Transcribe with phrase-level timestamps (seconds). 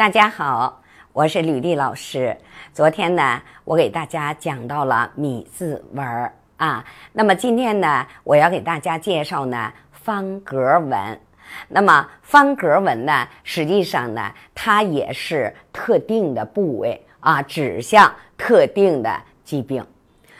[0.00, 0.80] 大家好，
[1.12, 2.34] 我是吕丽老师。
[2.72, 6.82] 昨天呢，我给大家讲到了米字纹儿啊。
[7.12, 11.20] 那么今天呢，我要给大家介绍呢方格纹。
[11.68, 19.14] 那么方格纹呢，实际上呢，它也是特定的部位啊，指向特定的
[19.44, 19.86] 疾病。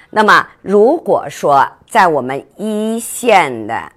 [0.08, 3.92] 那么如果说在我们一线的，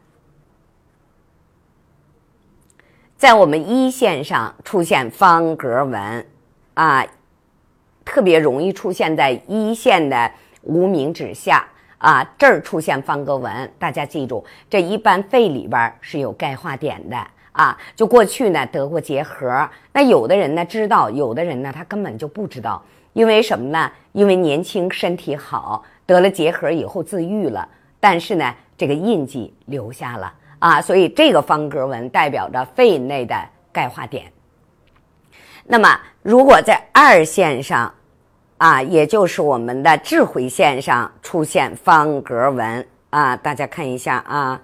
[3.24, 6.26] 在我们一线上出现方格纹，
[6.74, 7.08] 啊，
[8.04, 10.30] 特别容易出现在一线的
[10.64, 11.66] 无名指下
[12.00, 17.16] 啊，这儿出现方格纹，大家记住，这一般肺里边是有钙化点的
[17.54, 17.78] 啊。
[17.96, 22.84] 就过去呢得过结核，那有的人呢知道，有的人呢他根本就不知道，
[23.14, 23.90] 因为什么呢？
[24.12, 27.66] 因为年轻身体好，得了结核以后自愈了，
[28.02, 30.34] 但是呢这个印记留下了。
[30.64, 33.36] 啊，所以这个方格纹代表着肺内的
[33.70, 34.32] 钙化点。
[35.66, 37.94] 那么，如果在二线上，
[38.60, 44.62] 啊，也就是我们的智慧线上出现方格纹，啊，大家看一下啊。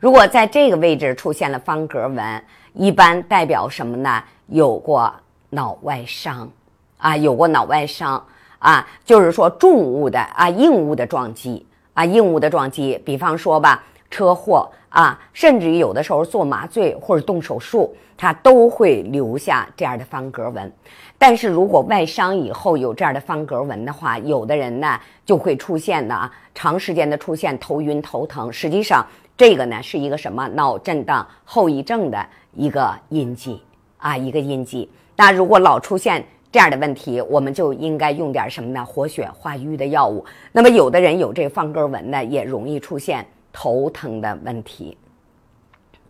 [0.00, 4.20] 如果在这个位置出现了方格纹，一般代表什么呢？
[4.48, 5.14] 有过
[5.50, 6.50] 脑外伤，
[6.98, 8.26] 啊，有过脑外伤，
[8.58, 11.64] 啊，就是说重物的啊，硬物的撞击。
[11.94, 20.72] 啊，硬物的撞击，比方说吧，车祸啊，甚至于有的时候做麻醉或者动手术，它都会留下这样的方格纹。
[21.18, 28.52] 但是如果外伤以后有这样的方格纹的话，有的人呢就会出现呢长时间的出现头晕头疼。
[28.52, 29.06] 实际上，
[29.36, 33.62] 这个呢是一个什么脑震荡后遗症的一个印记
[33.98, 34.90] 啊，一个印记。
[35.14, 38.84] 那如果老出现，这样的问题，我们就应该用点什么呢？
[38.84, 40.22] 活血化瘀的药物。
[40.52, 44.98] 那么，有的人有这个方格纹呢，也容易出现头疼的问题。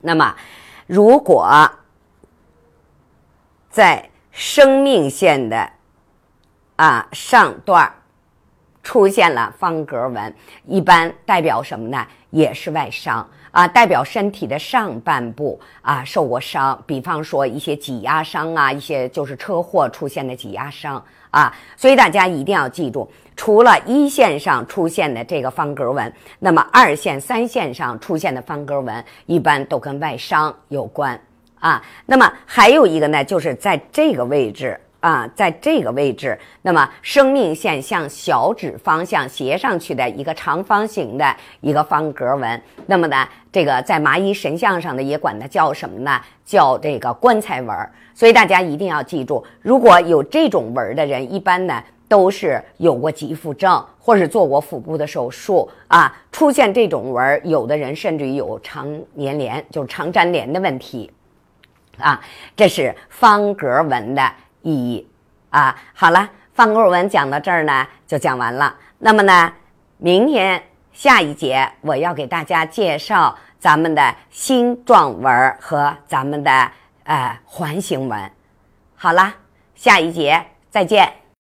[0.00, 0.34] 那么，
[0.88, 1.48] 如果
[3.70, 5.70] 在生命线的
[6.74, 7.92] 啊上段
[8.82, 10.34] 出现了方格纹，
[10.66, 12.06] 一般代表什么呢？
[12.30, 13.28] 也是外伤。
[13.52, 31.20] 啊，代表身体的上半部啊受过伤，比方说一些挤压伤啊，一些就是车祸出现的挤压伤啊，所以大家一定要记住，除了一线上出现的这个方格纹，那么二线、三线上出现的方格纹一般都跟外伤有关
[31.58, 31.84] 啊。
[32.06, 34.80] 那么还有一个呢，就是在这个位置。
[35.02, 46.20] 啊，在这个位置，那么生命线向小指方向斜上去的一个长方形的一个方格纹，那么呢，这个在麻衣神像上的也管它叫什么呢？
[46.44, 47.76] 叫这个棺材纹。
[48.14, 56.16] 所以大家一定要记住，如果有这种纹的人，一般呢都是有过急腹症，或是做过腹部的手术啊。
[56.30, 58.86] 出现这种纹，有的人甚至于有肠
[59.18, 61.10] 粘连，就是肠粘连的问题
[61.98, 62.22] 啊。
[62.54, 64.32] 这是方格纹的。
[64.62, 65.08] 意义
[65.50, 68.74] 啊，好了，方格文讲到这儿呢，就讲完了。
[68.98, 69.52] 那么呢，
[69.98, 70.62] 明天
[70.92, 76.70] 下一节我要给大家介绍咱们的星状纹和咱们的
[77.04, 78.30] 呃环形纹。
[78.94, 79.34] 好了，
[79.74, 81.21] 下一节再见。